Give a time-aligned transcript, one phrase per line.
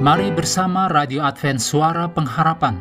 [0.00, 2.80] Mari bersama Radio Advent Suara Pengharapan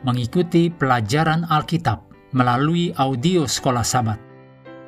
[0.00, 2.00] mengikuti pelajaran Alkitab
[2.32, 4.16] melalui audio Sekolah Sabat.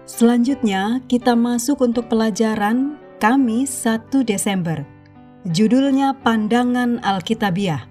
[0.09, 4.89] Selanjutnya, kita masuk untuk pelajaran Kamis 1 Desember.
[5.53, 7.85] Judulnya Pandangan Alkitabiah.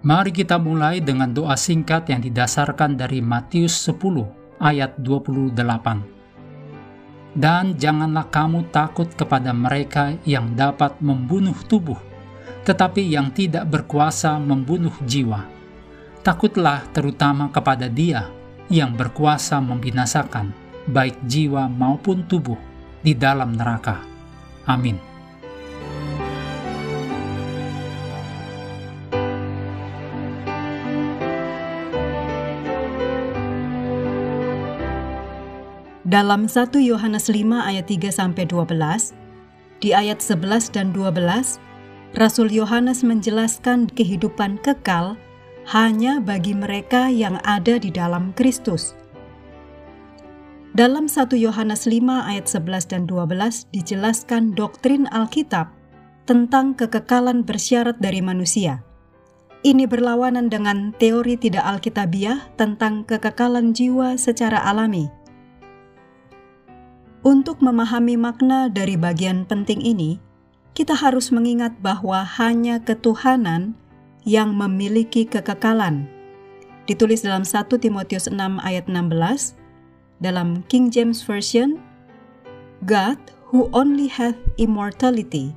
[0.00, 4.00] Mari kita mulai dengan doa singkat yang didasarkan dari Matius 10
[4.64, 7.36] ayat 28.
[7.36, 12.13] Dan janganlah kamu takut kepada mereka yang dapat membunuh tubuh,
[12.64, 15.44] tetapi yang tidak berkuasa membunuh jiwa.
[16.24, 18.32] Takutlah terutama kepada Dia
[18.72, 20.56] yang berkuasa membinasakan
[20.88, 22.56] baik jiwa maupun tubuh
[23.04, 24.00] di dalam neraka.
[24.64, 24.96] Amin.
[36.04, 39.12] Dalam 1 Yohanes 5 ayat 3 sampai 12,
[39.82, 41.58] di ayat 11 dan 12
[42.14, 45.18] Rasul Yohanes menjelaskan kehidupan kekal
[45.74, 48.94] hanya bagi mereka yang ada di dalam Kristus.
[50.78, 55.74] Dalam 1 Yohanes 5 ayat 11 dan 12 dijelaskan doktrin Alkitab
[56.22, 58.86] tentang kekekalan bersyarat dari manusia.
[59.66, 65.10] Ini berlawanan dengan teori tidak alkitabiah tentang kekekalan jiwa secara alami.
[67.26, 70.22] Untuk memahami makna dari bagian penting ini,
[70.74, 73.78] kita harus mengingat bahwa hanya ketuhanan
[74.26, 76.10] yang memiliki kekekalan.
[76.90, 79.54] Ditulis dalam 1 Timotius 6 ayat 16,
[80.18, 81.78] dalam King James Version,
[82.82, 83.16] God
[83.48, 85.54] who only hath immortality.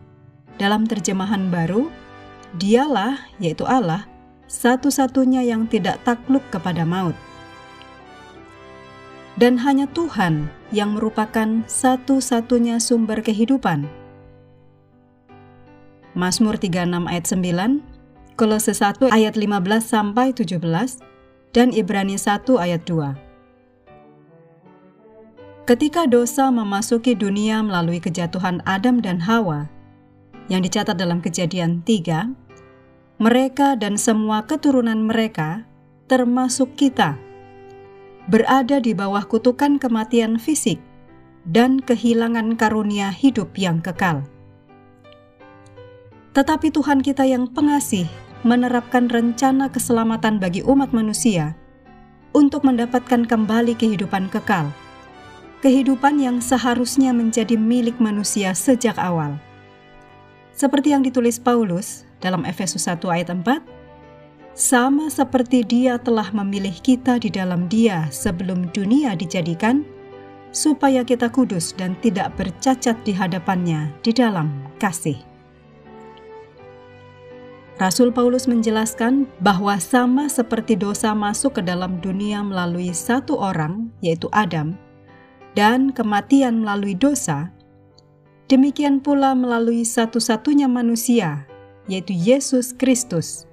[0.62, 1.90] Dalam terjemahan baru,
[2.62, 4.06] dialah, yaitu Allah,
[4.46, 7.18] satu-satunya yang tidak takluk kepada maut.
[9.38, 13.86] Dan hanya Tuhan yang merupakan satu-satunya sumber kehidupan
[16.18, 17.78] Mazmur 36 ayat 9,
[18.42, 20.98] Kolose 1 ayat 15 sampai 17,
[21.54, 23.14] dan Ibrani 1 ayat 2.
[25.70, 29.70] Ketika dosa memasuki dunia melalui kejatuhan Adam dan Hawa,
[30.50, 32.34] yang dicatat dalam kejadian 3,
[33.22, 35.70] mereka dan semua keturunan mereka,
[36.10, 37.14] termasuk kita,
[38.26, 40.82] berada di bawah kutukan kematian fisik
[41.46, 44.26] dan kehilangan karunia hidup yang kekal.
[46.38, 48.06] Tetapi Tuhan kita yang pengasih
[48.46, 51.58] menerapkan rencana keselamatan bagi umat manusia
[52.30, 54.70] untuk mendapatkan kembali kehidupan kekal.
[55.66, 59.42] Kehidupan yang seharusnya menjadi milik manusia sejak awal.
[60.54, 63.58] Seperti yang ditulis Paulus dalam Efesus 1 ayat 4,
[64.54, 69.82] sama seperti dia telah memilih kita di dalam dia sebelum dunia dijadikan,
[70.54, 75.37] supaya kita kudus dan tidak bercacat di hadapannya di dalam kasih.
[77.78, 84.26] Rasul Paulus menjelaskan bahwa sama seperti dosa masuk ke dalam dunia melalui satu orang, yaitu
[84.34, 84.74] Adam,
[85.54, 87.54] dan kematian melalui dosa,
[88.50, 91.46] demikian pula melalui satu-satunya manusia,
[91.86, 93.46] yaitu Yesus Kristus.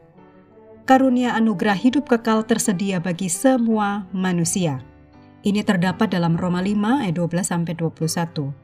[0.88, 4.80] Karunia anugerah hidup kekal tersedia bagi semua manusia.
[5.44, 8.63] Ini terdapat dalam Roma 5 ayat 12 sampai 21.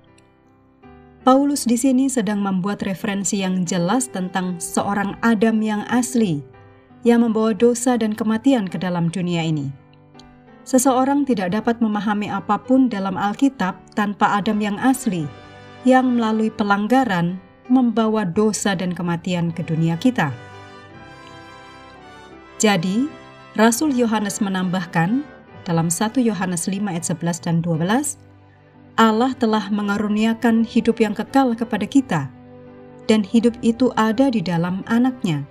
[1.20, 6.40] Paulus di sini sedang membuat referensi yang jelas tentang seorang Adam yang asli,
[7.04, 9.68] yang membawa dosa dan kematian ke dalam dunia ini.
[10.64, 15.28] Seseorang tidak dapat memahami apa pun dalam Alkitab tanpa Adam yang asli,
[15.84, 17.36] yang melalui pelanggaran
[17.68, 20.32] membawa dosa dan kematian ke dunia kita.
[22.56, 23.12] Jadi,
[23.60, 25.20] Rasul Yohanes menambahkan
[25.68, 28.29] dalam 1 Yohanes 5 ayat 11 dan 12,
[29.00, 32.28] Allah telah mengaruniakan hidup yang kekal kepada kita,
[33.08, 35.48] dan hidup itu ada di dalam anaknya.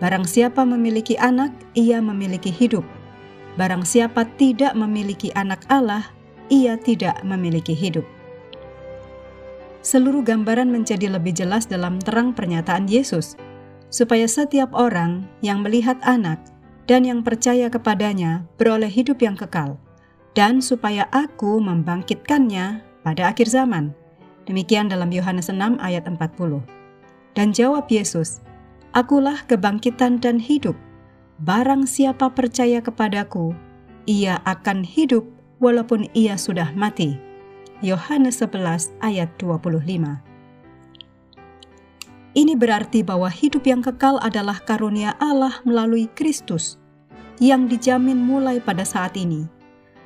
[0.00, 2.80] Barang siapa memiliki anak, ia memiliki hidup.
[3.60, 6.08] Barang siapa tidak memiliki anak Allah,
[6.48, 8.08] ia tidak memiliki hidup.
[9.84, 13.36] Seluruh gambaran menjadi lebih jelas dalam terang pernyataan Yesus,
[13.92, 16.40] supaya setiap orang yang melihat anak
[16.88, 19.76] dan yang percaya kepadanya beroleh hidup yang kekal
[20.34, 23.94] dan supaya aku membangkitkannya pada akhir zaman.
[24.44, 26.60] Demikian dalam Yohanes 6 ayat 40.
[27.34, 28.44] Dan jawab Yesus,
[28.94, 30.78] Akulah kebangkitan dan hidup.
[31.42, 33.50] Barang siapa percaya kepadaku,
[34.06, 35.26] ia akan hidup
[35.58, 37.18] walaupun ia sudah mati.
[37.82, 39.82] Yohanes 11 ayat 25.
[42.34, 46.78] Ini berarti bahwa hidup yang kekal adalah karunia Allah melalui Kristus
[47.42, 49.50] yang dijamin mulai pada saat ini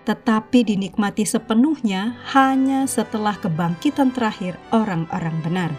[0.08, 5.70] tetapi dinikmati sepenuhnya hanya setelah kebangkitan terakhir orang-orang benar.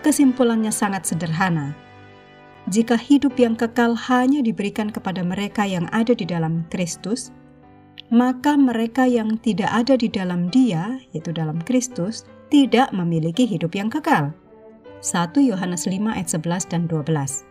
[0.00, 1.72] kesimpulannya sangat sederhana.
[2.68, 7.32] Jika hidup yang kekal hanya diberikan kepada mereka yang ada di dalam Kristus,
[8.12, 13.88] maka mereka yang tidak ada di dalam Dia, yaitu dalam Kristus, tidak memiliki hidup yang
[13.88, 14.36] kekal.
[15.00, 17.48] 1 Yohanes 5 ayat 11 dan 12.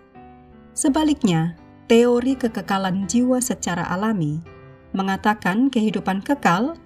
[0.78, 1.58] Sebaliknya,
[1.90, 4.53] teori kekekalan jiwa secara alami
[4.94, 6.78] mengatakan kehidupan kekal,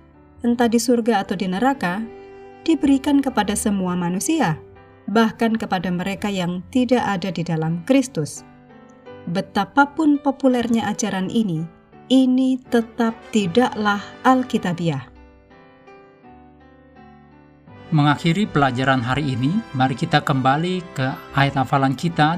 [0.41, 2.01] entah di surga atau di neraka,
[2.63, 4.59] diberikan kepada semua manusia,
[5.07, 8.43] bahkan kepada mereka yang tidak ada di dalam Kristus.
[9.27, 11.67] Betapapun populernya ajaran ini,
[12.07, 15.11] ini tetap tidaklah Alkitabiah.
[17.87, 22.35] Mengakhiri pelajaran hari ini, mari kita kembali ke ayat hafalan kita.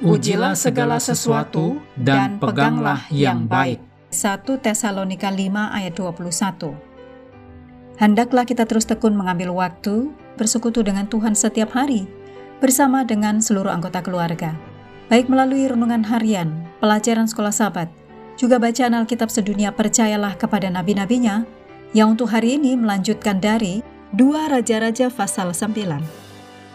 [0.00, 3.85] Ujilah segala sesuatu dan peganglah yang baik.
[4.14, 6.78] 1 Tesalonika 5 ayat 21
[7.98, 12.06] Hendaklah kita terus tekun mengambil waktu bersekutu dengan Tuhan setiap hari,
[12.62, 14.54] bersama dengan seluruh anggota keluarga,
[15.08, 17.88] baik melalui renungan harian, pelajaran sekolah sahabat,
[18.36, 21.48] juga bacaan Alkitab sedunia percayalah kepada nabi-nabinya,
[21.96, 23.80] yang untuk hari ini melanjutkan dari
[24.14, 25.74] Dua Raja-Raja pasal 9.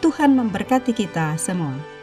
[0.02, 2.01] Tuhan memberkati kita semua.